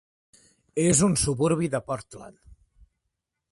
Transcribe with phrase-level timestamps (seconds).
[0.83, 2.43] És un suburbi de Portland.